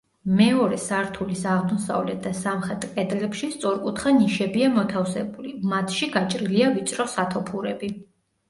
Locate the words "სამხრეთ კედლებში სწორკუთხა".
2.39-4.15